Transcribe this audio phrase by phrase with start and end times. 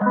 [0.00, 0.06] は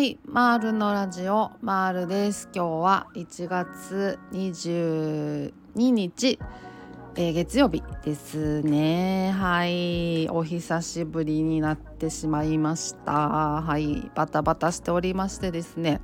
[0.00, 2.48] い、マールのラジオマールです。
[2.54, 6.38] 今日は1月22日、
[7.16, 9.32] えー月曜日ですね。
[9.32, 13.12] はい、お久しぶりになってしまいました。
[13.12, 16.00] はい、バタバタしておりましてですね。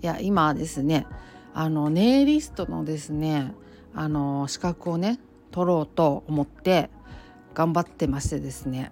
[0.00, 1.08] いや今ですね、
[1.54, 3.52] あのネイリストのですね、
[3.96, 5.18] あの資格をね
[5.50, 6.88] 取ろうと思って
[7.60, 8.90] 頑張ってましてですね。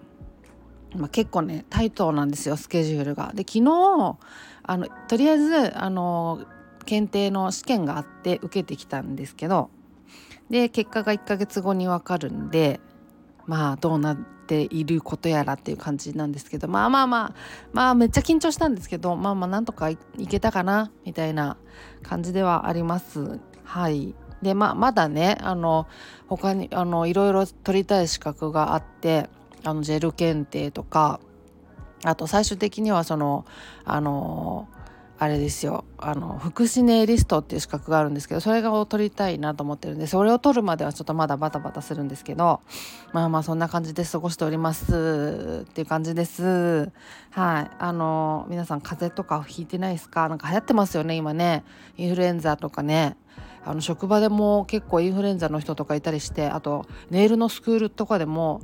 [0.95, 3.33] まあ、結構ねタイトなんですよスケジュールが。
[3.34, 4.19] で昨日
[4.62, 6.45] あのとりあえずあの
[6.84, 9.70] 検定の試験があって受けてきたんですけど
[10.51, 12.80] で結果が1ヶ月後に分かるんで
[13.47, 17.34] まあどうなっていることやらっていう感じなんですけどまあまあまあ
[17.73, 19.97] まあめっちゃ緊張したんですけどまあまあなんとかい
[20.28, 21.56] けたかなみたいな
[22.03, 23.41] 感じではあります。
[23.64, 25.87] はいでまあまだねあの
[26.28, 29.28] 他にあのいろいろ取りたい資格があって
[29.64, 31.20] あのジェル検定とか
[32.05, 33.44] あと最終的にはその
[33.84, 34.69] あの
[35.20, 42.61] あれですよあの福祉ネイリストっていう資格があるんですけどそれを取りたいなと思ってるんでそれを取るまではちょっとまだバタバタするんですけど
[43.12, 46.92] まあまあそんな感じで過ごしておりますっていう感じです。
[47.31, 47.70] はい。
[47.81, 50.28] あの皆さん風邪とかひいてないですか？
[50.28, 51.64] なんか流行ってますよね今ね。
[51.97, 53.16] インフルエンザとかね。
[53.69, 58.62] あの職場でも結構インフルエンザの人とかいたりしてあとネイルのスクールとかでも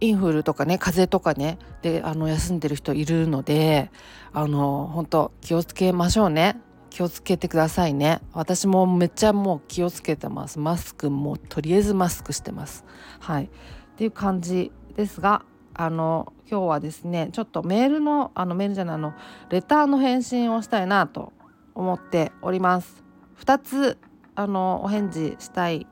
[0.00, 3.90] インフルとかね風邪とかねであの休んでる人いるので
[4.32, 6.60] あの本当気をつけましょうね。
[6.90, 8.20] 気をつけてくださいね。
[8.32, 10.58] 私もめっちゃもう気をつけてます。
[10.58, 12.84] マスクもとりあえずマスクしてます。
[13.20, 13.44] はい。
[13.44, 13.48] っ
[13.96, 19.14] ていう感じですがあの今日はですねちょっとメールのあのメールじゃないあの
[19.50, 21.32] レターの返信をしたいなと
[21.76, 23.04] 思っております。
[23.38, 23.98] 2つ
[24.40, 25.86] あのお返事したい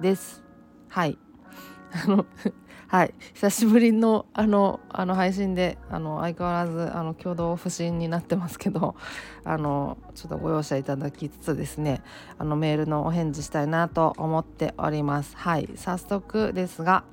[0.00, 0.42] です。
[0.88, 1.18] はい。
[1.92, 2.24] あの
[2.88, 3.14] はい。
[3.34, 8.94] 久しぶりのあのあの配信であの相変わらずあの共同不審になってますけど
[9.44, 12.02] あのちょっとご容赦いただきつつですね
[12.38, 15.36] あのメールのお返事したいなと思っております。
[15.36, 15.68] はい。
[15.76, 17.04] 早速ですが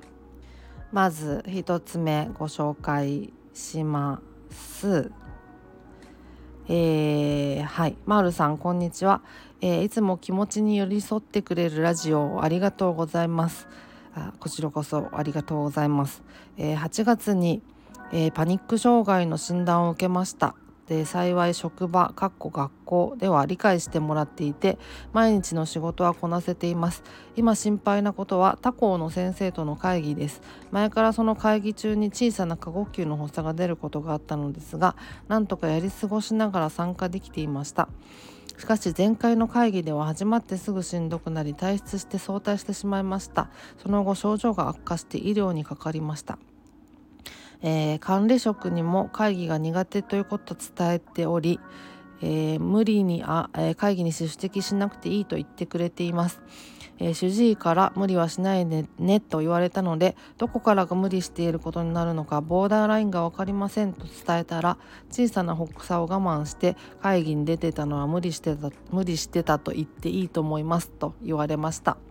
[0.90, 5.12] まず一つ目ご紹介します。
[6.70, 7.96] えー、はい。
[8.04, 9.22] マールさんこんにちは、
[9.62, 13.66] えーいつも気持ちに寄り添ってくれるラジオありがとうございます。
[14.14, 16.22] あこちらこそありがとうございます、
[16.58, 17.62] えー8月に、
[18.12, 20.54] えーパニック障害の診断を受けました。
[20.88, 24.78] で幸い職場かっこ学校では理解してもらっていて
[25.12, 27.02] 毎日の仕事はこなせています。
[27.36, 30.40] 今心配なことは他校の先生との会議です。
[30.70, 34.96] 前からその会議中に小さな過呼吸の発作が出ることがあったのですが
[35.28, 37.88] なんとかやり過ごしながら参加できていました。
[38.56, 43.50] しかし前回の会議では始まってすぐしんどくなり退出して早退してしまいました。
[43.80, 46.38] その後症状が悪化して医療にかかりました。
[47.62, 51.60] えー管理職にも会議が苦手ということを伝えており、
[52.20, 56.40] えー無理にあ、えー会議に出席しなくていいと言ってくれています、
[56.98, 64.78] えー主治医から無理はしないでねと言われたのでどこからが無理していることになるのかボーダーラインが分かりませんと伝えたら
[65.10, 72.07] 小さな発作を我慢して会議に出てたのは無理してた無理してたと言っていいと思いますと言われました。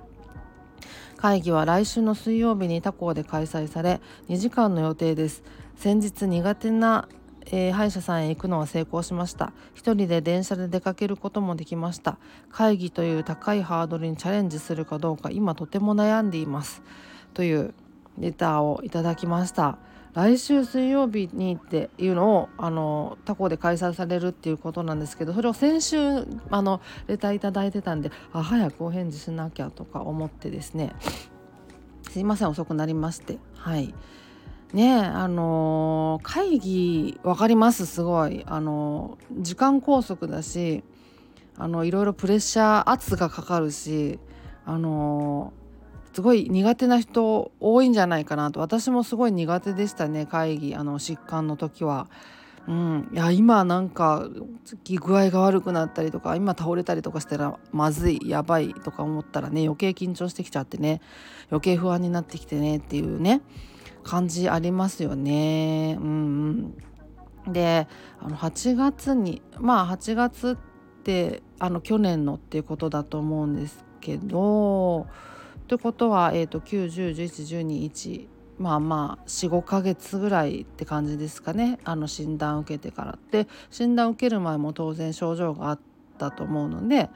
[1.17, 5.43] 会議は来週の水曜日に他校で開催され2時間の予定です。
[5.75, 7.09] 先日苦手な、
[7.47, 9.51] えー歯医者さんへ行くのは成功しました。
[9.73, 12.19] 一人で電車で出かけることもできました。
[12.51, 16.83] 会議という高いハードルにチャレンジするかどうか今とても悩んでいます。
[17.33, 17.73] という
[18.19, 19.79] レターをいただきました。
[20.17, 30.95] 来週水曜日にっていうのをあの他校で開催されるっていうことなんですけどそれを先週あのレターいただいてたんであ早くお返事しなきゃとか思ってですね。
[32.09, 33.37] すいません遅くなりまして。
[33.53, 33.93] はい。
[34.73, 38.43] ねえあのー会議わかりますすごい。
[38.47, 40.83] あのー時間拘束だし
[41.59, 44.17] あのいろいろプレッシャー圧がかかるし
[44.65, 45.53] あの
[46.17, 52.07] すごい苦手な人多いんじゃないかなと私もすごい苦手でしたね会議あの疾患の時は。
[52.67, 54.27] うん、いや今なんか
[54.89, 61.01] 具合が悪くなったりとか今倒れたりとかしたらまずいやばいとか思ったらね余計緊張してきちゃってね
[61.51, 63.41] 余計不安になってきてねっていうね
[64.03, 65.99] 感じありますよね。
[66.01, 66.73] うん
[67.45, 67.87] うん、で
[68.19, 75.05] あの8月にまあ8月ってあの去年のっていうことだと思うんですけど
[75.67, 78.27] ってことは、えー、と9101112 1
[78.57, 83.19] まあまあ45ヶ月ぐらいって感じですかねあの診断受けてから。
[83.31, 85.79] で診断受ける前も当然症状があっ
[86.17, 87.09] たと思うので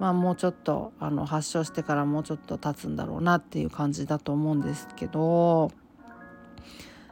[0.00, 5.70] まあもうちょっとあの発症してからもうちょっと経つんだろうなっていう感じだと思うんですけど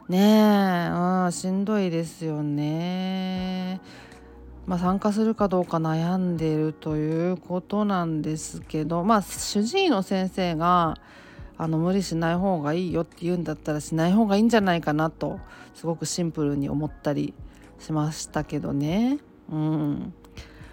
[0.09, 3.81] ねえ、うん、しんどいですよね。
[4.71, 10.97] まあ、参加するかどうか悩んでいるということなんですけどまあ主治医の先生が
[11.59, 15.41] あの無理しない方がいいよって言うんだったらしない方がいいんじゃないかなと
[15.75, 17.35] すごくシンプルに思ったり
[17.81, 19.19] しましたけどね。
[19.51, 20.15] うん、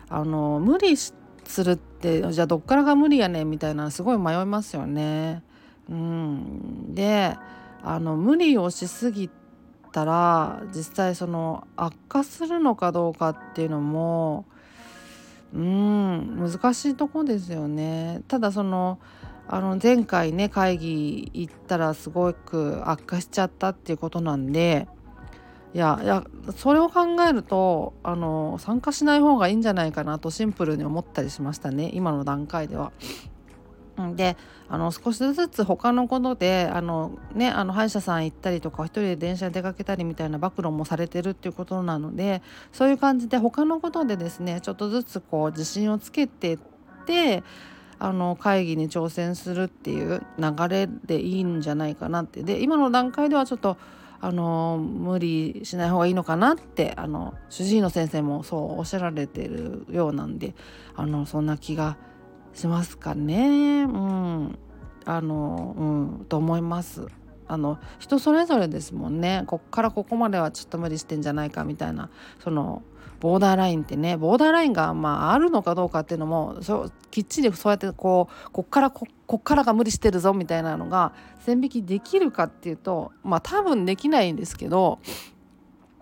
[0.10, 1.16] あの無理す
[1.64, 5.42] るってじゃあどっからが無理やねんみたいなすごい迷いますよね。
[5.90, 7.36] うん、で
[7.82, 9.28] あの無理をしすぎ
[9.98, 14.46] たら実際その悪化するのかどうかっていうのも
[15.56, 18.22] うん難しいとこですよね。
[18.28, 19.00] ただその
[19.48, 24.88] あの前回ね会議行ったらすごく悪化しちゃったっていうことなんで
[25.74, 32.92] いやいやそれを考えるとあの参加しない方がいいんじゃないかなとシンプルに思ったりしましたね今の段階では。
[34.16, 34.38] で
[34.70, 42.42] あの少しずつ他のことであの、ね、あの歯医者さん行ったりとか一人で電車に出かけたりみたいな暴露もされてるっていうことなので
[42.72, 46.58] そういう感じで他のことでですねちょっとずつこう自信をつけてっ
[47.06, 47.44] て
[48.00, 52.44] あの会議に挑戦するっていう流れでいいんじゃないかなって。
[52.44, 53.78] で今の段階ではちょっと
[54.20, 60.56] あの無理しない方がいいのかなってあの主治医の先生もそうおっしゃられてるようなんで
[60.96, 61.98] あのそんな気が
[62.58, 63.84] しますかね。
[63.84, 64.60] うん、
[65.06, 66.26] あのうん。
[66.26, 67.06] と思います。
[67.48, 69.44] あの人それぞれですもんね。
[69.48, 72.10] こっからここまではちょっと無理してんじゃないかみたいな。
[72.44, 72.82] その
[73.20, 74.18] ボーダーラインってね。
[74.18, 85.00] ボーダーラインがまああるのかどうかっていうのもそうきっちりそうやってこうこっからここっからが無理してるぞみたいなのが線引きできるかっていうとまあ多分できないんですけど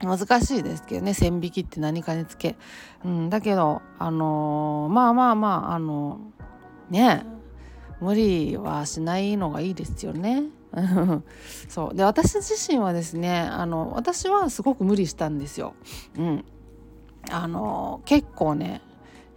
[0.02, 1.13] 難しいですけどね。
[1.13, 2.57] 線引きって何かにつけ、
[3.04, 6.19] うん、だけどあのー、まあまあまああの
[6.90, 7.26] ね
[8.02, 10.44] 無理はしないのがいいですよね。
[11.70, 15.74] そうで私自身はですねあの私はすごく無理したんですよ。
[16.18, 16.46] うん、
[17.32, 18.82] あの結構ね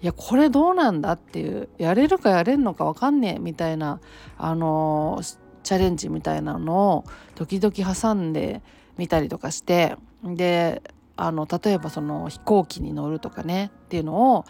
[0.01, 4.01] いやこれどうなんだっていうやれるかやれんのか分かんねえみたいな
[4.37, 5.21] あの
[5.63, 7.05] チャレンジみたいなのを
[7.35, 8.63] 時々挟んで
[8.97, 10.83] みたりとかしてで
[11.17, 14.45] あの例えばその飛行機に乗るとかねっていうのを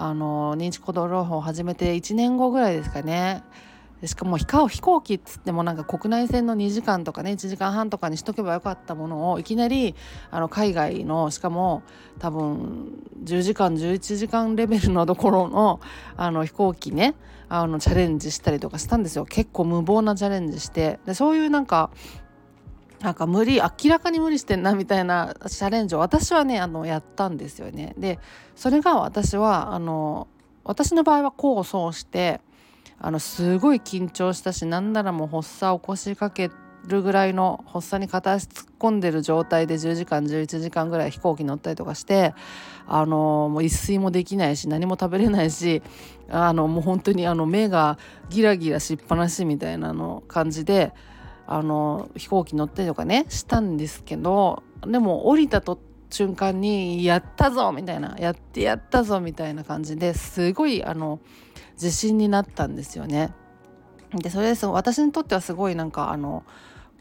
[0.00, 3.44] あの認知行動療法を始めて1年後ぐらいですかね。
[4.02, 4.46] しかも飛
[4.80, 9.94] 行機っつってもなんか国内線の2時間とかね1時間半とかにしとけばよかったものをいきなり
[10.30, 11.82] あの海外のしかも
[12.18, 15.80] 多分10時間11時間レベルのところの
[16.16, 17.14] あの飛行機ね
[17.50, 19.26] あのチャレンジしたりとかしたんですよ。
[19.26, 20.98] 結構無謀なチャレンジして。
[21.04, 21.90] でそういうなんか
[23.00, 27.94] なんか無理明らかに無理してんなみたいなチャレンジを私はねあのやったんですよね。
[27.98, 28.18] で
[28.54, 30.28] それが私はあの
[30.64, 32.40] 私の場合は功を奏して
[32.98, 36.50] あのすごい緊張したしなんならもう発作を起こしかけ
[36.86, 42.34] るぐらいの発作に片足突っ込んでる状態で10時間11時間ぐらい飛行機乗ったりとかして
[42.86, 45.82] あのもう一睡もできないし何も食べれないし
[46.28, 47.98] あのもう本当にあの目が
[48.28, 50.92] ギラギラしっぱなしみたいなの感じで
[51.52, 61.18] あの飛行機乗ったりとかねしたんですけどでも降りたと瞬間に「やったぞ!」みたいな「やってやったぞ!」みたいな感じですごいあの
[61.72, 63.34] 自信になったんですよね。
[64.14, 66.44] でそれです私にとってはすごいなんかあの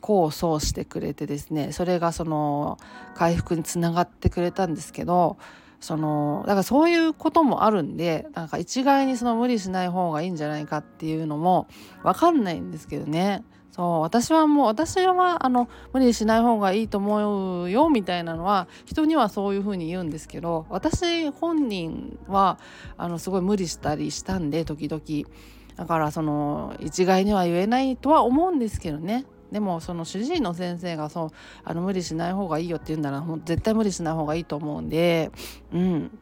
[0.04, 2.78] 功を奏してくれてですねそれがその
[3.16, 5.38] 回復につながってくれたんですけど
[5.80, 11.68] そのだからそういうこともあるんでなんか一概にその無理しない方がいいんじゃないかっていうのも
[12.04, 13.44] 分かんないんですけどね
[13.80, 22.60] そう私はもう私はあの無理しない方がいいと思うよみたいなのは人にはそういうふうに言うんですけど私本人は
[22.98, 25.30] あのすごい無理したりしたんで時々。
[25.78, 29.24] だからその一概には言えないとは思うんですけどね。
[29.50, 31.30] でもその主治医の先生がそう
[31.64, 35.32] あの無理しない方がいいよって言うならもう絶対無理しない方がいいと思うんで。
[35.72, 36.20] うん。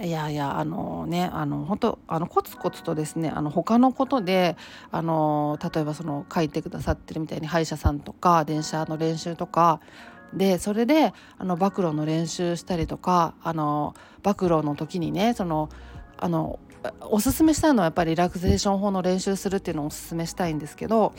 [0.00, 4.56] いやいやあのねあの本当あのコツコツとですねあの他のことで
[4.90, 9.80] あの例えばその書いてくださってるみたいに歯医者さんとか電車の練習とか
[10.32, 15.68] でそれであの暴露の練習したりとかあの暴露の時にねその
[16.16, 16.58] あの
[17.02, 21.12] おすすめしたいのはやっぱりリラクゼーション法の練習するっていうのをおすすめしたいんですけど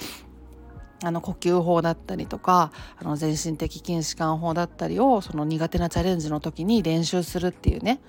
[1.03, 7.99] あの呼吸法だったりとかあの全身的筋弛緩法だったりをその苦手なチャレンジの時に練習するっていうね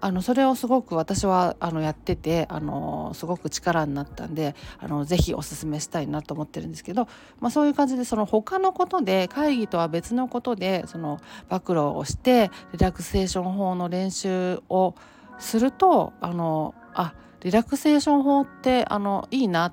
[0.00, 7.08] あのそれをすごく私はあのやっててあのすごく力になったんであのぜひおすすめしたいなと思ってるんですけど、
[7.40, 14.94] まあ、そういう感じでその他のことで会議とは別のことでその暴露をしてリラクセーション法の練習を
[15.38, 19.72] するとあのあリラクゼーション法ってあのいいな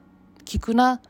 [0.51, 1.01] 効くな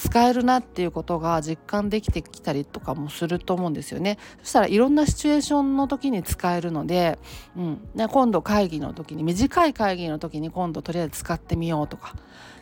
[0.00, 4.18] 使えるなっていうことが実感できてきたりとかもすると思うんですよね。
[4.42, 7.18] そしたらいろんなシチュエーションの時に使えるので、
[7.54, 12.14] うんね、今度会議の時に短い会議の時に今度とりあえず使ってみようとか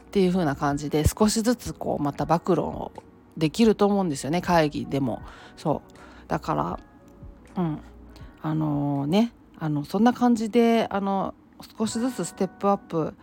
[0.07, 2.92] っていう風な感じで少しずつこうまた暴露を
[3.37, 5.23] できると思うんですよね会議でも。
[5.57, 6.80] そうだから
[7.57, 7.78] うん
[8.42, 11.35] あのー、ねあのそんな感じであの
[11.78, 13.14] 少しずつステップアップ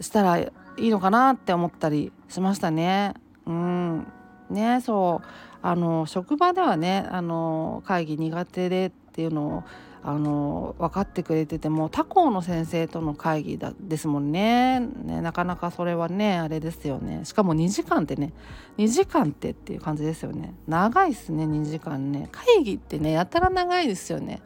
[0.00, 0.38] したら
[0.78, 3.14] いいのかなって思ったりしましたね。
[3.46, 4.06] うん。
[4.50, 5.26] ねそう。
[5.60, 9.64] あの職場ではねあの会議苦手でっていうのを
[10.04, 14.80] あの分かってくれてても他校の先生との会議だですもんね。
[14.80, 17.24] ねなかなかそれはねあれですよね。
[17.24, 18.32] しかも2時間ってね
[18.78, 20.54] 2時間ってっていう感じですよね。
[20.68, 22.28] 長いっすね2時間ね。
[22.30, 24.40] 会議ってねやたら長いですよね。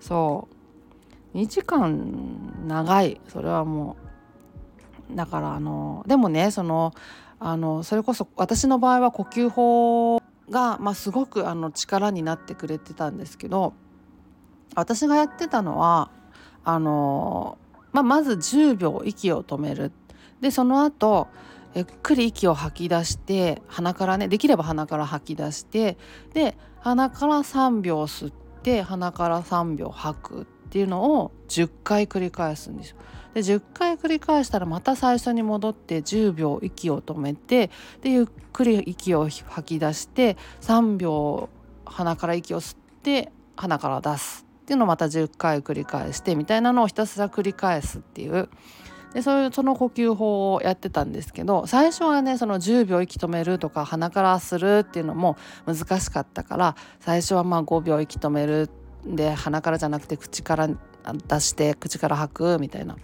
[0.00, 0.48] そ
[1.34, 1.38] う。
[1.38, 3.20] 2時間長い。
[3.28, 4.01] それはもう
[5.10, 6.94] だからあのでもねその
[7.38, 13.74] あのそれこそ私の場合は呼吸法が、まあ、すごくあの力になってくれてたんですけど
[14.74, 16.10] 私がやってたのは
[16.64, 17.58] あの、
[17.92, 19.90] まあ、まず10秒息を止める
[20.40, 21.28] でその後
[21.74, 25.96] ゆっくり息を吐き出して鼻からねできれば鼻から吐き出して
[26.34, 28.32] で鼻から3秒吸っ
[28.62, 32.96] て鼻から3秒吐くっていうのを10回繰り返すんですよ。
[33.34, 37.70] で10回繰り返したらまた最初に戻って10秒息を止めて
[38.02, 41.48] でゆっくり息を吐き出して3秒
[41.84, 48.48] 鼻から息を吸って鼻から出すっていうのをまた10回繰り返してみたいなのをひたすら繰り返すっていう。
[49.12, 55.36] でそういうその呼吸法をやってたんですけど最初はねその10秒息止めるとか鼻からするっていうのも
[55.66, 58.70] 難しかったから最初はまあ5秒息止める
[59.04, 62.96] で鼻からじゃなくて口から出して口から吐くみたいな。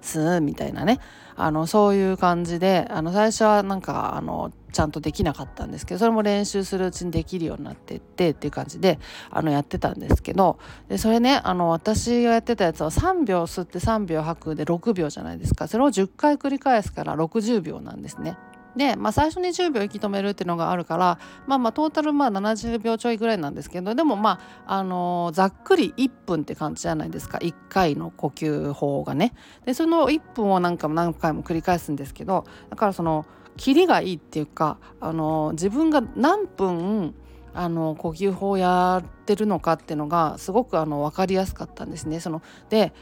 [0.00, 1.00] すみたいなね
[1.36, 8.98] あのそういう感じであの最初はなんかあのちゃんとできなかったんですけどそれも練習するうちにできるようになってってっていう感じで
[9.30, 18.36] あのやってたんですけどでそれねあの私がやってたやつは3秒吸って3秒吐くで6秒じゃないですかそれを10回繰り返すから60秒なんですね。
[18.76, 29.34] で、まあ、最初に10秒息止めるっていうのがあるからまあまあトータルまあ70秒ちょいぐらいなんですけどでもまあ、あのー、ざっくり1分って感じじゃないですか1回の呼吸法がね。
[29.64, 33.26] でその1分を何回も何回も繰り返すんですけどだからその
[33.56, 37.14] キリがいいっていうか、あのー、自分が何分
[37.54, 42.18] あの呼吸法をやってるのかっていうのがすごくあの分かりやすかったんですね。
[42.18, 42.92] そので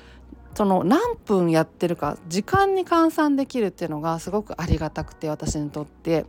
[0.55, 6.27] その何分やってるか時間に換算できるっていうのがすごくありがたくて私にとって。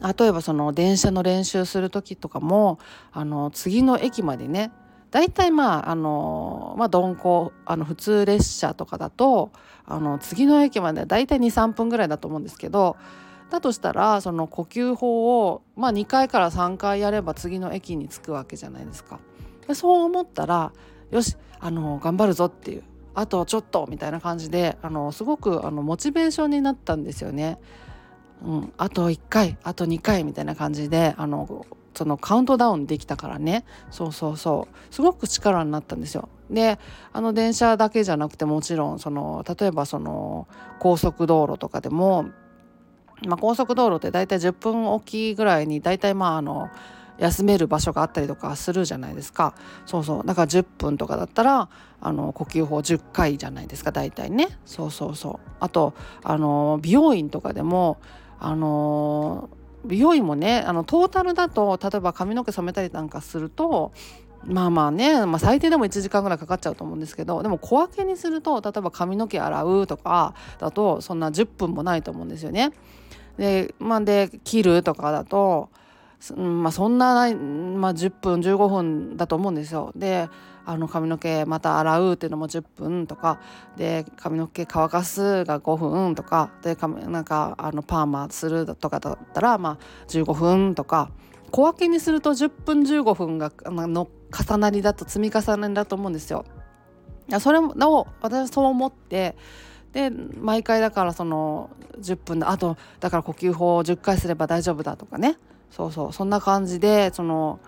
[0.00, 2.78] 例えばその電車の練習する時とかも
[3.10, 4.70] あの次の駅までね
[5.10, 9.50] 大体まああのまあ鈍行あの普通列車とかだと
[9.86, 12.96] あの次の駅まで大体23分ぐらいだと思うんですけど
[13.50, 19.20] だとしたらその呼吸法を、まあ、2回から3回やれば次の駅に着くわけじゃないですか。
[19.66, 20.72] でそう思ったら
[21.10, 22.82] よしあの頑張るぞっていう
[23.14, 27.58] あとちょっとみたいな感じであのすごくあのモチベーションになったんですよね。
[28.44, 36.28] うん、あと1回あと2回みたいな感じであのそのカウントダウンできたからねそうそうそうすごく力になったんですよ。
[36.48, 36.78] で
[37.12, 40.46] あの電車だけじゃなくてもちろんその例えばその
[40.78, 42.28] 高速道路とかでも、
[43.26, 46.70] まあ、高速道路って大体10分おきぐらいに大体まああの
[47.18, 49.54] 休める場所があったりとかするじゃないですか。
[49.86, 50.26] そうそう。
[50.26, 51.68] だから10分とかだったら
[52.00, 53.92] あの呼吸法10回じゃないですか。
[53.92, 54.48] 大体ね。
[54.64, 55.50] そうそうそう。
[55.60, 57.98] あとあの美容院とかでも
[58.38, 59.50] あの
[59.84, 63.92] 美容院もねあのトータルだと例えば髪の毛染めたりなんかすると
[64.44, 72.72] まあまあね、まあ、最低でも1時間ぐらいかかっちゃうと思うんですけどでも小分けにすると例えば髪の毛洗うとかだとそんな10分もないと思うんですよね。
[73.36, 75.70] で,、まあ、で切るとかだと
[76.36, 79.92] まあ、そんな、まあ、10分15分だと思うんですよ。
[79.94, 80.28] で
[80.66, 83.40] あの髪の毛また洗うっていうのも10分とか
[83.78, 86.76] で髪の毛乾かすが5分とかで
[87.08, 91.10] なんかあのパーマするとかだったら、まあ、15分とか
[91.52, 96.44] 小分けにすると10分15分がの重なりだと積み重ねだと思うんですよ。
[97.28, 99.36] いやそれを私はそう思って
[99.92, 105.38] で毎回だからその10分あとだから呼吸法を10回すれば大丈夫だとかね
[105.70, 107.60] そうそうそんな感じでその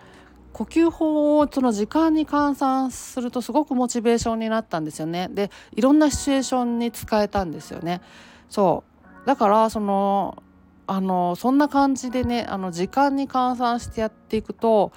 [0.53, 5.29] 呼吸法をその時間に換算するとすごくモチベーションになったんですよね。
[5.31, 8.01] でいろんなシチュエーションに使えたんですよね。
[8.49, 8.85] そ
[9.25, 10.43] うだからその
[10.87, 14.93] あのそんな感じでねあの時間に換算してやっていくと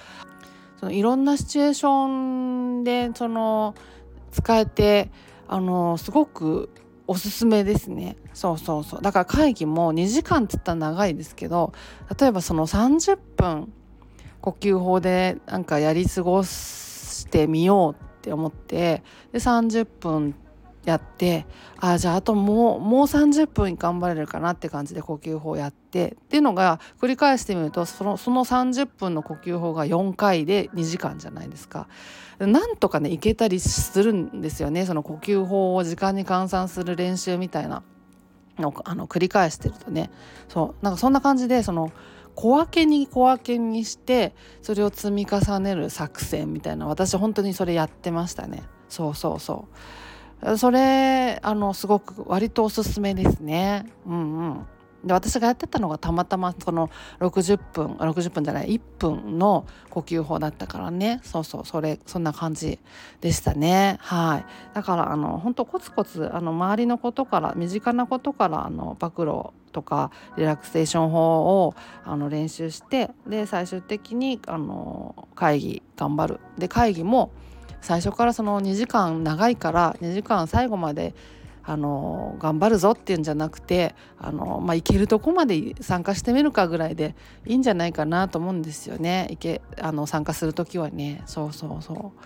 [0.79, 3.75] そのいろんなシチュエーションでその
[4.31, 5.11] 使えて
[5.47, 6.69] あのすごく
[7.07, 8.17] おすすめですね。
[8.33, 9.01] そうそうそう。
[9.01, 11.73] だから会議も2時間って言ったら長いですけど
[12.19, 13.73] 例えばその30分
[14.41, 20.35] 呼吸法でなんかやり過ごしてみようって思ってで30分
[20.85, 21.45] やって
[21.79, 31.87] あじゃああともうもう30分頑張れるかなって感じで呼吸法やってっていうのが繰り返してみるとそのその30分の呼吸法が4回で2時間じゃないですか。
[32.39, 34.85] なんとかねいけたりするんですよね。
[34.85, 37.83] その呼吸法を時間に換算する練習みたいな
[38.57, 40.11] のあの繰り返してるとね。
[40.49, 40.83] そう。
[40.83, 41.91] なんかそんな感じでその
[42.35, 48.63] 小分けに小分けにしてそれを積み重ねる作戦みたいな私本当にそれやってましたね。
[48.89, 49.75] そうそうそう。
[50.57, 53.85] それあのすごく割とおすすめですね。
[54.05, 54.67] うんうん。
[55.03, 61.19] で私がやってたのがたまたまその60分60分じゃない1分の呼吸法だったからね。
[61.23, 62.79] そうそうそれそんな感じ
[63.21, 63.97] でしたね。
[63.99, 64.45] はい。
[64.73, 76.39] だからあの本当コツコツあの周りのことから身近なことからあの暴露とかリラクセーション法をあの練習してで最終的にあの会議頑張る。
[76.57, 77.31] で会議も
[77.83, 81.13] 最初からその2時間長いから2時間最後まで
[81.65, 92.19] あの頑張るぞっていうんじゃなくてあの、まあ、行けるとこまで参加してみるかぐらいでいいんじゃないかなと思うんですよねいけあの参加する時はねそうそうそう。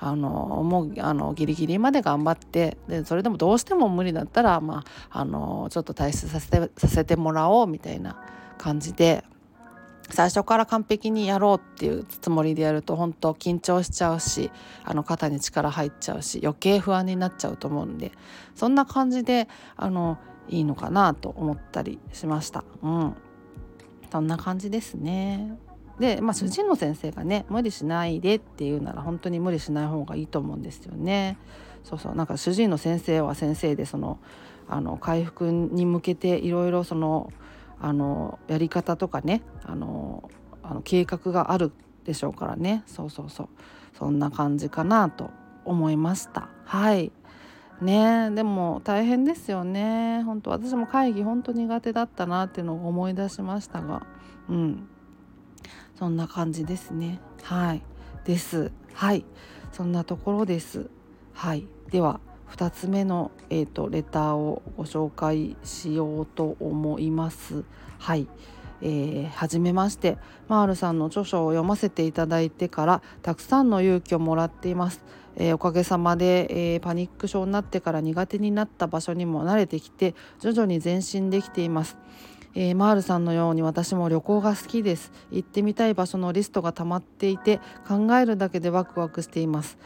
[0.00, 0.30] あの
[0.64, 8.16] もうあのギリギリまで頑張ってでそれでもどうしても無理だったら、まあ、あのちょっと退出させさせてもらおうみたいな
[8.58, 9.24] 感じで
[10.10, 14.50] 最初から完璧にやろうっていうつもりでやると本当緊張しちゃうし
[14.84, 18.12] あの肩に力入っちゃうし余計不安になっちゃうと思うんで
[18.54, 22.64] そんな感じであのいいのかなと思ったりしました。
[22.82, 23.14] うん、
[24.10, 25.58] そんな感じですね。
[25.98, 31.36] で、まあ、主治医の先生がね無理しないでっていうなら本当に無理しない方がいいと思うんですよね。
[31.84, 34.18] そうそうなんか主治医の先生は先生でその
[34.68, 37.32] あの回復に向けていろいろその
[37.80, 40.30] あのやり方とかねあの
[40.62, 41.72] あの計画がある
[42.04, 42.82] でしょうからね。
[42.86, 43.48] そうそうそう。
[43.98, 45.30] そんな感じかなと
[45.64, 46.48] 思いました。
[46.64, 47.12] はい。
[47.80, 50.22] ねでも大変ですよね。
[50.24, 54.06] 本当私も会議本当苦手だったなっていうのを思い出しましたが。
[54.48, 54.88] うん。
[55.98, 57.20] そんな感じですね。
[57.42, 57.82] はい。
[58.24, 58.72] です。
[58.94, 59.24] はい。
[59.72, 60.90] そんなところです。
[61.32, 61.66] はい。
[61.90, 67.64] では2つ目の、えーと、レターをご紹介しようと思います。
[67.98, 68.28] はい、
[68.82, 75.04] えー、初めましてマールさんの著書を読ませていただいてからたくさんの勇気をもらっています。
[75.36, 81.96] えー、おかげさまで、えー、パニック症になってから苦手になった場所にも慣れてきて徐々に前進できています。
[82.54, 89.78] えー、マールさんのように私も旅行が好きです行ってみたい場所のリストが溜まっていて考えるだけでワクワクしています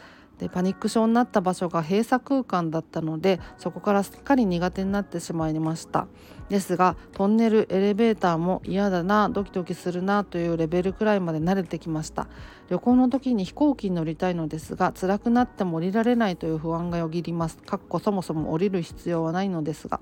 [0.43, 6.07] でパニック症になった場所が閉鎖空間だったのでそこからすっかり苦手になってしまいました。
[6.49, 12.27] ですがトンネルエレベーターも嫌だなドキドキするなというレベルくらいまで慣れてきました。
[12.69, 17.57] 旅行の時に飛行機に乗りたいのですが辛くなっても降りられないという不安がよぎります。
[17.59, 20.01] かっこそもそも降りる必要はないのですが。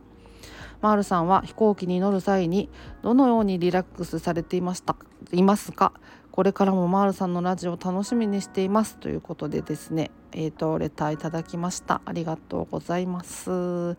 [0.82, 2.68] マールさんは飛行機に乗る際に
[3.04, 4.96] どのようにリラックスされていました
[5.32, 5.94] いますか？
[6.32, 10.10] これからもマールさんのラジオを楽しみにしていますということでですね。
[10.34, 12.02] えーと、レターいただきました。
[12.06, 13.98] ありがとうございます。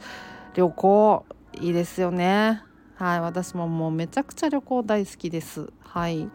[0.55, 1.25] 旅行
[1.61, 2.63] いいですよね。
[2.97, 5.73] はい私ももうめちゃくちゃ旅行大好きです。
[5.81, 6.29] はい。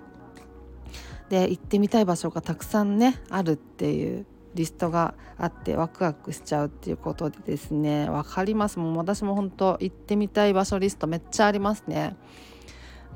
[1.29, 8.79] で行ってみたい場所がたくさんねあるっていうリストがあってワクワクしちゃうっていうことでですね分かります。
[8.79, 12.15] もう私も本当行ってみたい場所リストめっちゃありますね。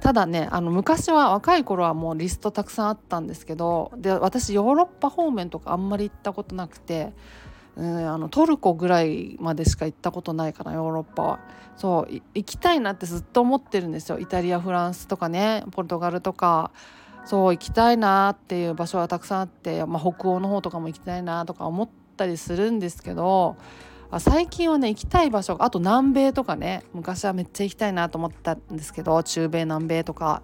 [0.02, 7.14] ただねあの昔は若い頃はもうリストたくさんあったんですけどで私ヨーロッパ方面とかあんまり行ったことなくて、
[7.76, 11.40] うん、あのトルコぐらいまでしか行ったことないかなヨーロッパは。
[11.78, 14.20] そう行きたいなってずっと思ってるんですよ。
[14.20, 16.72] イタリアフランスとかねポルトガルとか。
[17.24, 23.58] そう行きたいなっていう場所はたくさんあって、まあ、北欧の方とかも行きたいなとか思ったりするんですけど
[24.12, 30.44] あ最近はね行きたい場所があと南米とかね昔はめっちゃ行きたいなと思ったんですけど中米南米とか。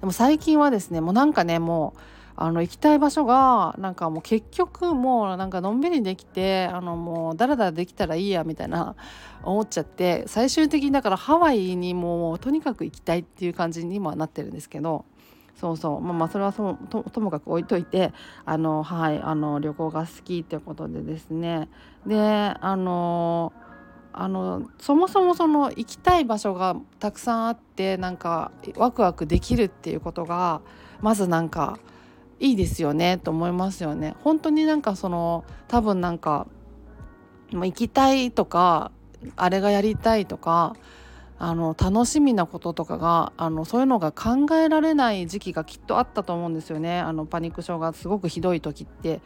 [0.00, 2.00] でも最近はですねもうなんかねもう
[2.36, 8.94] あの行きたい場所がなんかもう結局もうなんかのんびりできてあのもうだらだらできたらいいやみたいな
[9.42, 15.06] 思っちゃって最終的にだからハワイにもうとにかく行きたいっていう感じにもなってるんですけど
[15.58, 18.12] そうそうまあまあそれはそとともかく置いといて
[18.44, 21.70] あのはいあの旅行が好きってことでですね
[22.06, 23.52] であの
[24.12, 30.62] あのそもそもその行きたい場所がたくさんあってなんかワクワクできるっていうことが
[31.02, 31.78] まずなんか
[32.40, 34.14] いいですよねと思いますよね。
[34.22, 36.46] 本当になんかその多分なんか
[37.52, 38.90] 行きたいとか
[39.36, 40.76] あれがやりたいとか
[41.38, 49.20] あの楽しみなこととかがあのそういうのが考えられない時期がきっとあったと思うんですよねあのパニック症がすごくひどい時って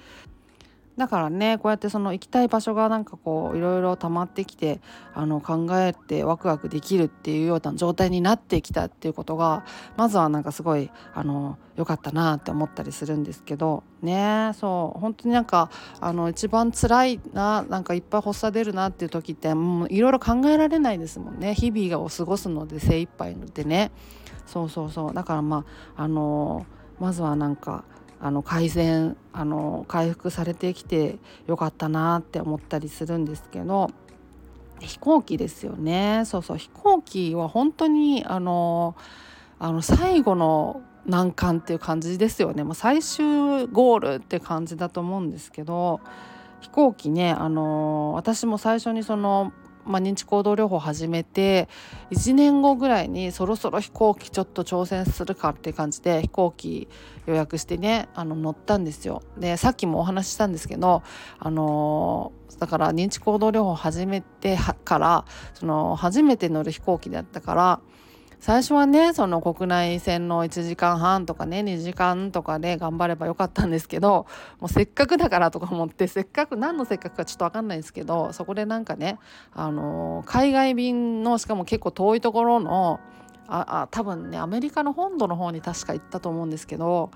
[1.00, 4.82] だからねこうやってその行きたい場所がなんかこういろいろ溜まってきて
[5.14, 9.64] あの考えてワクワクできるっていうような状態になってきたっていうことが
[9.96, 15.70] まずはなんかすごいあの良かったなって思ったりするんですけどねそう本当になんか
[16.02, 21.54] あの一番辛いななんかいっぱい発作出るなっていう時ってもういろいろ考えられないですもんね。
[21.54, 23.90] 日々を過ごすので精一杯でね。
[24.44, 25.14] そうそうそう。
[25.14, 25.64] だからま
[25.96, 26.66] ああの
[26.98, 27.84] まずはなんか
[28.20, 33.90] あの改善あの回復されてきてよかったなって思ったりするんですけど
[34.80, 36.22] 飛行機ですよね。
[36.26, 38.94] そうそう飛行機は本当にあの
[39.58, 42.64] あの最後の難関っていう感じですよね。
[42.64, 46.00] もう最終ゴールって感じだと思うんですけど
[46.60, 49.52] 飛行機ねあの私も最初にその
[49.84, 51.68] まあ、認知行動療法始めて
[52.10, 56.88] 1年後ぐらいにそろそろ飛行機ちょっと挑戦するかって感じで飛行機
[57.26, 59.22] 予約してねあの乗ったんですよ。
[59.38, 61.02] でさっきもお話ししたんですけど
[61.38, 67.80] あのだから認知行動療法を始めてからその初めて乗る飛行機だったから
[68.40, 74.26] 最初はねその国内線の1時間半とかね2時間とかで頑張ればよかったんですけど
[74.60, 79.18] もうせっかくだからとか思ってせっかく何のせっかくかちょっと分かんないですけどそこでなんかね
[79.52, 82.98] あの海外便のしかも結構遠いところの
[83.46, 87.10] ああ多分ねアメリカの本土の方に確か行ったと思うんですけど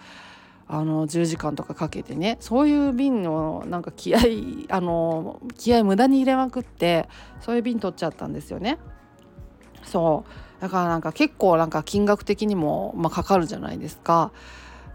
[0.69, 4.19] あの10時間とかかけてねそういう便のなんか気合
[4.69, 7.09] あの気合無駄に入れまくって
[7.41, 8.79] そういう便取っちゃったんですよね。
[9.85, 14.33] そうだからなんか結構なんか金額的にも、まあ、かかるじゃないですか。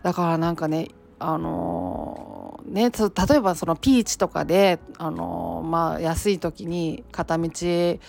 [0.02, 0.88] だからなんかね
[1.20, 8.00] あのー、ね例えばそのピーチとかで、あのー、まあ、安い時に片道1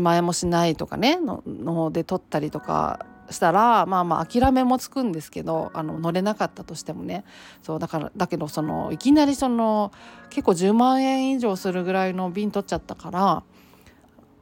[0.00, 7.24] 万円もしないとかねのので取ったりとかしたらまあまあ諦めもつくんですけどあの乗れなかったとしてもね。
[7.62, 9.92] そうだからだけどそのいきなりその
[10.30, 13.44] 結構10万円以上するぐらいの便取っちゃったから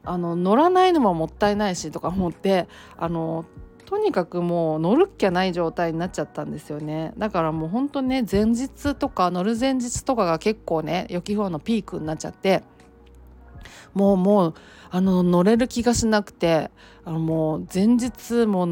[0.05, 3.45] あの乗らないのももったいないしとか思ってあの
[3.85, 7.13] とにかくもう乗るっきゃない状態になっちゃったんですよね。
[7.17, 12.63] だからもうほんとね前日とか乗る前日とかが結構ね予期不安のピークになっちゃって
[13.93, 14.53] もうもう
[14.89, 16.71] あの乗れる気がしなくて
[17.05, 18.67] あのもう前日も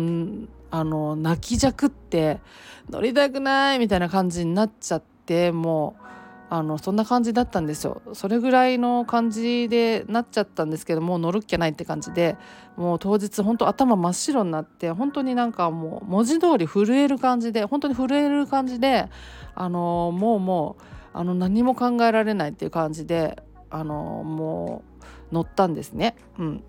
[0.71, 2.39] あの泣きじゃくって
[2.89, 6.03] 乗りたくないみたいな感じになっちゃってもう
[6.53, 12.35] あのそんな感じだったんですよそれぐらいの感じでなっちゃったんですけどもう乗るっきゃないって感じで
[12.75, 19.07] もう当日本当頭真っ白になって本当になんかもう文字通り震える感じで本当に震える感じで
[19.55, 20.83] あのもうもう
[21.13, 24.83] あの何も考えられないっていう感じであのも
[25.31, 26.17] う乗ったんですね。
[26.37, 26.63] うん、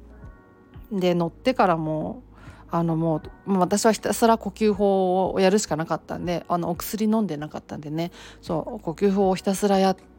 [0.92, 2.22] で乗ってからも
[2.72, 8.10] あのもう私はひたすら呼吸法をやるしかなかったんであのお薬飲んでなかったんでね。
[8.40, 10.11] そう呼吸法をひたすらやって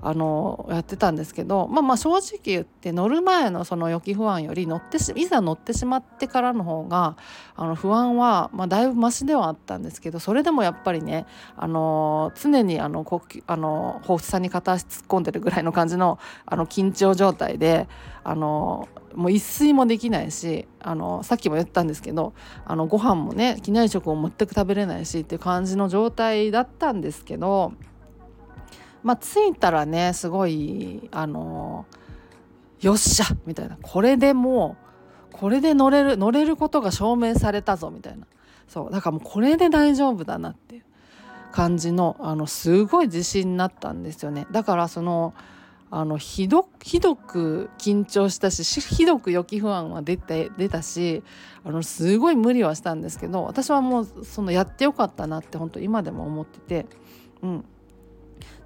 [0.00, 7.16] あのやってたんですけどまあまあ正直言って乗る前のその予期不安より乗っていざ乗ってしまってからの方が
[7.54, 17.88] あの不安は、まあ、だいぶマシではあったんですけどそれでもやっぱりねあの常にあの呼吸あの放出さんに片足突っ込んでるぐらいの感じのあの緊張状態で
[18.22, 22.34] あのもう一睡もできないしあのさっきも言ったんですけど
[22.66, 27.72] あのご飯もね機内食を全く食べれないしっていう感じの状態だったんですけど
[29.06, 31.86] まあ着いたらねすごいあの
[32.80, 33.78] よっしゃみたいな。
[33.80, 34.76] これでも
[35.32, 38.26] うこれで乗れる乗れることが証明されたぞみたいな。
[38.66, 40.82] そうだからもうこれで大丈夫だなっていう
[41.52, 44.48] 感じのあのすごい自信になったんですよね。
[44.50, 45.34] だからその
[45.88, 51.22] あのひどひどく緊張したしひどく予期不安は出て出たし
[51.64, 56.86] あのすごい無理はしたんですけど私はもうそのやってよかったなって本当今でも思ってて、
[57.40, 57.64] うん、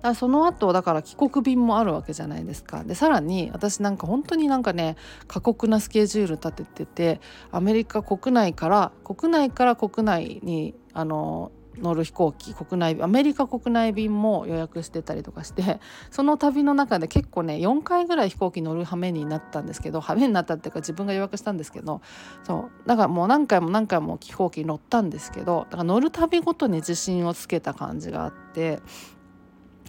[0.02, 2.84] だその後だから帰国便もあるわけじゃないですか。
[2.84, 22.00] でさらに私なんか本当になんかね過酷なスケジュール立てててアメリカ国内から国内から国内にあの乗る飛行機国内アメリカ国内便も予約してたりとかしてその旅の中で結構ね4回ぐらい飛行機乗る羽目になったんですけど羽目になったっていうか自分が予約したんですけど
[22.44, 28.80] そうだからもう何回も何回も飛行機乗ったんですけどだから乗る旅ごとに自信をつけた感じがあって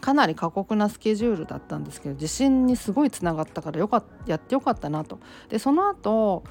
[0.02, 5.20] かなり過酷なスケジュールだったんですけど自信にすごいつながったからよかやってよかったなと。
[5.50, 6.44] でその後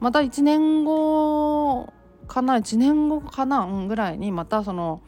[0.00, 1.92] また1年後
[2.28, 5.02] かな1年後かな、ん、ぐらいにまたその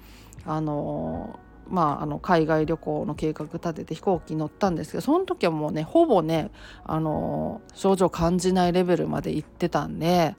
[0.45, 6.51] あのまあ、あの海外旅行の計画立てて飛行機乗ったんですけどその時はもうねほぼね
[6.85, 10.37] あの症状感じないレベルまで行ってたんで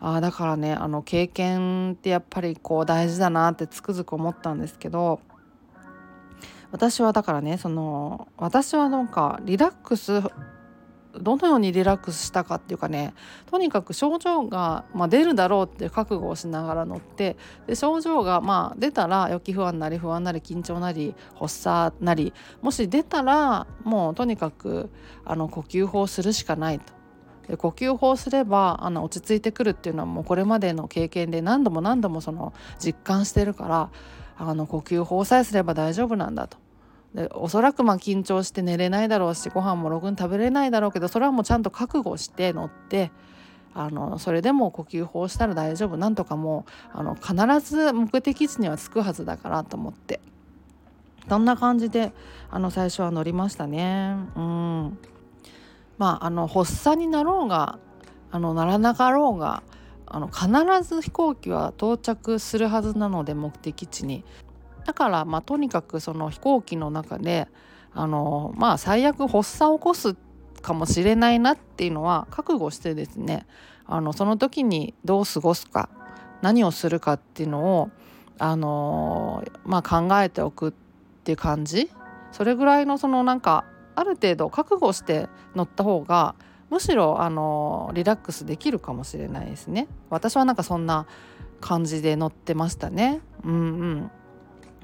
[0.00, 5.20] あだからねあの経験ってやっぱりこう大事だなってつくづく思ったんですけど
[6.72, 10.22] 私はだからねその私はなんかリラックス
[11.18, 13.14] どのようにリラックスしたかっていうかね
[13.50, 24.90] とにかく症状が、まあ、出るだろうって覚悟をしながら乗ってで症状がまあ出たら予期不安なり不安なり緊張なり発作なりもし出たらもうとにかく
[25.24, 27.00] あの呼吸法するしかないと。
[27.48, 33.90] で呼吸法すればあの落ち着いてくるっていうのはもうこれまでの経験で何度も何度もその実感してるから
[34.42, 36.56] あの呼吸法さえすれば大丈夫なんだと。
[37.14, 43.10] でおそらくまあ緊張して寝れないだろうしご飯もろくに食べれないだろうけどそれはもうちゃんと覚悟して乗って
[43.74, 47.34] あのそれでも呼吸法したら大丈夫なんとかもうあの必
[47.68, 50.20] ず目的地には着くはずだからと思って
[51.28, 52.12] そんな感じで
[52.50, 54.14] あの最初は乗りましたね。
[54.36, 54.98] うん
[55.98, 57.78] まああの発作になろうが
[58.30, 59.62] あのならなかろうが
[60.10, 60.48] あの必
[60.82, 64.24] ず飛行機は到着するはずなので目的地に。
[64.84, 67.46] だからまあとにかくその飛行機の中で
[67.92, 70.16] あのまあ最悪発作を起こす
[70.62, 73.46] かもしれないなっていうのは覚悟してですね
[73.86, 75.88] あのその時にどう過ごすか
[76.42, 77.90] 何をするかっていうのを
[78.38, 80.72] あのまあ考えておくっ
[81.24, 81.90] ていう感じ。
[82.32, 83.64] それぐらいのそのなんか
[83.96, 86.34] ある程度覚悟して乗った方が
[86.70, 89.88] むしろあのリラックスできるかもしれないですね。
[90.08, 91.06] 私はなんかそんな
[91.60, 93.20] 感じで乗ってましたね。
[93.44, 94.10] うんうん。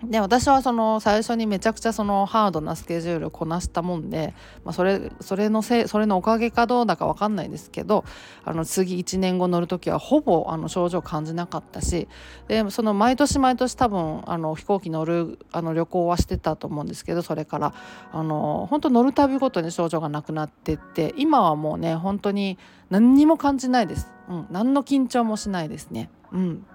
[0.04, 8.04] で私はその最初にめちゃくちゃそのハードなスケジュールをこなしたもんで、まあ、それそれのせいそれのおかげかどうだか分かんないですけど
[8.44, 12.08] あの次1年後乗る時はほぼあの症状感じなかったし
[12.46, 17.74] でその毎年毎年多分あの飛行機乗るあの旅行はしてたと思うんですけどそれから
[18.12, 22.58] あの本当乗るたびごとに症状がなくなってって今はもうね本当に
[22.90, 26.10] 何にも感じないです、うん、何の緊張もしないですね。
[26.32, 26.66] うん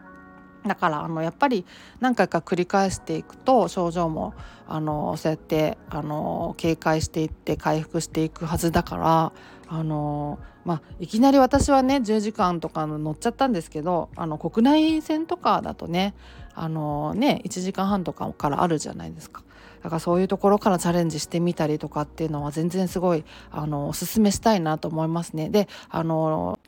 [0.66, 1.66] だからあのやっぱり
[2.00, 4.34] 何回か繰り返していくと症状も
[4.68, 9.32] あのそうやってあの警戒していって回復していくはずだから
[9.68, 16.14] あの、まあ、いきなり私はね10時間とか乗っちゃったんですけどあの国内線とかだとね
[16.54, 19.44] あのね1時間半とかからあるじゃないですか。
[19.84, 25.50] だからそういうところからチャレンジしてみたりとかっていうのは全然すごいあのおすすめしたいなと思いますね。
[25.50, 26.60] であの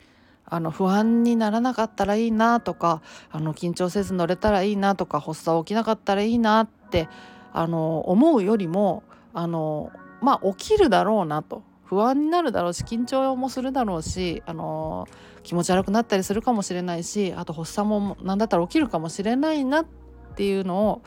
[0.54, 7.08] あの不安にならなかったらいいなとかあの緊張せず乗れたらいいなとか発作起きなかったらいいなって
[7.52, 9.90] あの思うよりもあの
[10.20, 15.08] まあ起きるだろうなと不安になるだろうし緊張もするだろうしあの
[15.42, 19.86] 気持ち悪くなったりするかもしれないしあと発作も何だったら起きるかもしれないなっ
[20.36, 21.02] ていうのを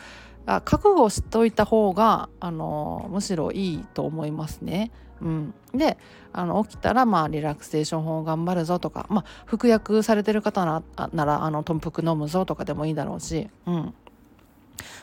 [0.65, 4.91] 覚悟しといた方があのむしろいいと思いますね。
[5.21, 5.97] うん、で
[6.33, 13.93] あの起きたらまあリラクセーション法を頑張るぞとか、まあ、服薬されてる方なならあの豚腹飲むぞとかでもいいだろうし、うん。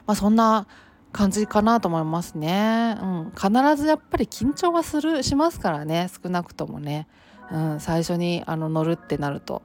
[0.06, 0.66] まあ、そんな
[1.12, 7.06] 感じかなと思いますね、うん、必ずやっぱり緊張はするしますからね少なくともね、
[7.50, 9.62] うん、最初にあの乗るってなると。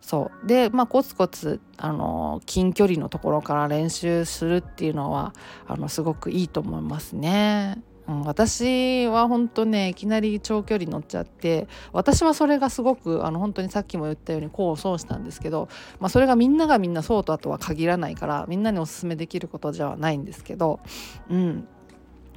[0.00, 0.46] そう。
[0.46, 5.34] でまあコツコツあの近距離のところから練習するっていうのは
[5.66, 7.82] あのすごくいいと思いますね。
[8.08, 15.68] うん、私は本当ねいきなり長距離乗っちゃって私はそれがすごくあの本当にさっきも言ったように功を奏したんですけど、
[16.00, 20.80] まあ、それがみんながみんなそうとあとは限らないからみんなにおすすめできることじゃないんですけど、
[21.30, 21.68] うん、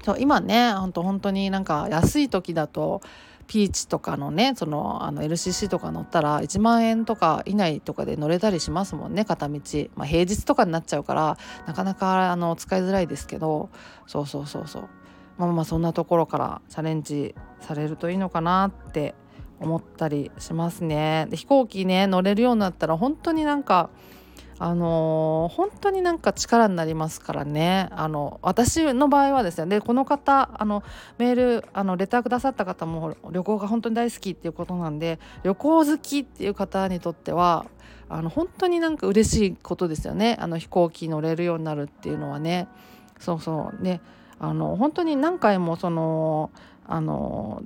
[0.03, 3.01] そう今ね本当本当になんか安い時だと
[3.47, 9.59] ピーチとかのねそのあの LCC とか乗ったら1万円とか以内とかで乗れたりしますもんね片道、
[9.95, 13.69] まあ、平日とかになっちゃうからなかなかあの使いづらいですけど
[14.07, 14.89] そうそうそうそう。
[15.37, 19.15] まあまあそんなところからチャレンジされるといいのかなって
[19.59, 21.27] 思ったりしますね。
[21.29, 23.89] で飛行機ね乗れるようになったら本当になんか
[24.63, 27.89] あのー、本当になんか力になりますからね。
[27.91, 30.83] あの私の場合はですねでこの方あの
[31.17, 37.65] メールあのレターくださった方も旅行が本当に大好きっていうことなんで旅行好きっていう方にとっては
[38.07, 40.37] あの本当になんか嬉しいことですよね。
[40.39, 42.67] あの飛行機乗れるようになるっていうのはね。
[43.19, 43.83] そうそう。
[43.83, 44.01] ね
[44.41, 46.49] あの本当に何回もその
[46.87, 47.61] あの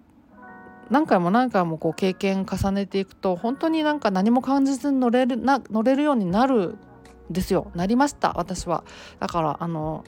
[0.89, 6.77] 何回も何回もこう経験重ねていくと本当になんか何も感じずに乗れるな乗れるようになる
[7.31, 7.71] んですよ。
[7.75, 8.83] なりました私は。
[9.19, 10.03] だからあの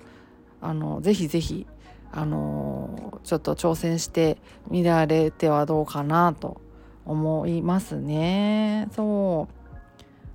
[0.60, 1.66] あのぜひぜひ
[2.12, 4.38] あのちょっと挑戦して
[4.70, 6.60] みられてはどうかなと
[7.06, 8.90] 思いますね。
[8.92, 9.54] そう。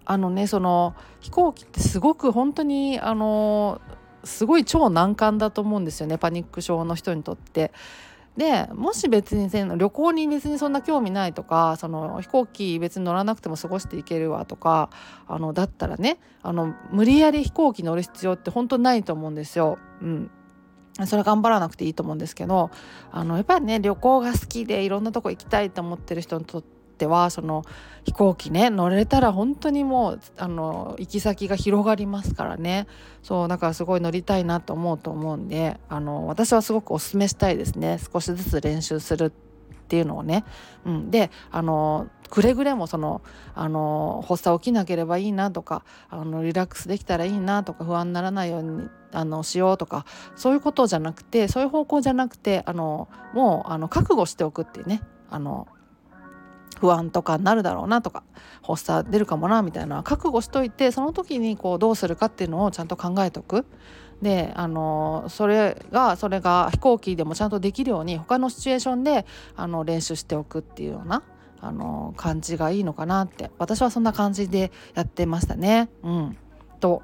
[0.07, 3.83] あのねその飛行機ってすごく本当にあの
[4.25, 7.73] すごい超難関だと思うんですよねパニック症の人にとって。
[8.37, 14.89] でもし別に旅行に別にそんな興味ないとかその飛行機別に乗らなくても過ごしていけるわとか
[15.29, 19.79] あのだったらねあの無理やり飛行機乗る必要って本当ないと思うんですよ。
[20.01, 20.31] うん
[21.07, 22.71] それ頑張らなくていいと思うんですけど
[23.11, 27.65] あのやっぱりね旅行が好きでいろんなとこ行きたいと思ってる人にとってってはその
[28.05, 32.87] 飛行機ね乗れたら本当にもうあの行き先が広がりますからね。
[33.23, 37.99] そうだからすごい乗りたいなと思うと思うんであの私はすごくおすすめしたいですね。
[37.99, 39.31] 少しずつ練習するっ
[39.89, 40.45] ていうのをね、
[40.87, 43.21] うん、であのくれぐれもその
[43.55, 55.03] あの発作起きなければいいなとかあのリラックスできたらいいなとか不安にならないようにあのしようとかそういうことじゃなくてそういう方向じゃなくてあのもうあの覚悟しておくっていうね。
[55.31, 55.67] あの
[56.83, 58.25] 不安とかになるだろうなとか
[58.61, 63.65] 発作出るかもなみたいな覚悟しといてその時にこうどうするかっていうのをちゃんと考えておく。
[64.21, 71.23] であのそれがそれが飛行機でもちゃんとできるように他のシチュエーションであの練習しておくっていうような
[71.61, 75.89] あの感じがいいのかなって私はそんな感じでやってましたね。
[76.03, 76.37] うん、
[76.81, 77.03] と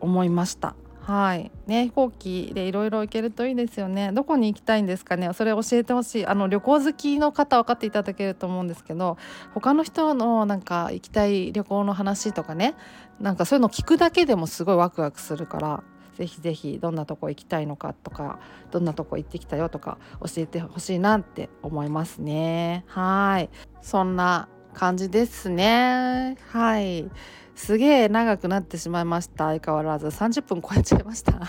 [0.00, 0.74] 思いました。
[1.08, 1.50] はい。
[1.66, 4.12] ね飛行機でいろいろ行けるといいですよね。
[4.12, 5.30] どこに行きたいんですかね。
[5.32, 6.26] それ教えてほしい。
[6.26, 9.16] あの旅行好きの方分かっていただけると思うんですけど
[9.54, 12.74] 他の人のなんか行きたい旅行の話とかね。
[13.20, 15.82] なんかそういうの聞くだけでもすごいワクワクするから
[16.18, 18.38] ぜひぜひどんなとこ行きたいのかとか
[18.70, 22.84] どんなとこ行ってきたよとか教えてほしいなって思いますね。
[22.86, 23.48] はい。
[23.80, 26.36] そんな感じですね。
[26.50, 27.10] はい。
[27.58, 29.46] すげえ長くなってしまいました。
[29.46, 30.06] 相変わらず。
[30.06, 31.40] 30分超えちゃいました。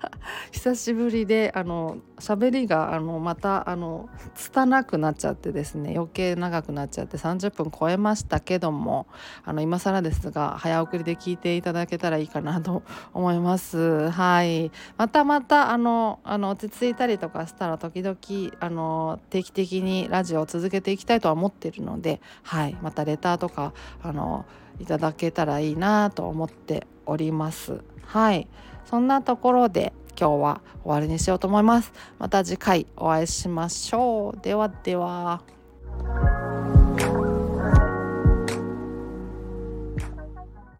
[0.52, 5.92] 久しぶりであの喋りがあのまたあの拙くなっちゃってですね。
[5.94, 7.18] 余計長くなっちゃって。
[7.18, 9.06] 30分超えましたけども
[9.44, 14.08] あの今更ですが早送りで聞いていただけたらいいかなと思います。
[14.08, 14.72] はい。
[14.96, 18.16] またまたあのあの落ち着いたりとかしたら時々
[18.60, 22.78] あの定期的にラジオを続けていきたいとは思ってるのではい。
[22.80, 24.46] またレターとかあの
[24.80, 27.80] いただけたらいいなと思っております。
[28.06, 28.48] はい。
[28.86, 31.92] そんなところで今日は終わりにしようと思います。
[32.18, 34.40] また次回お会いしましょう。
[34.42, 35.42] ではでは。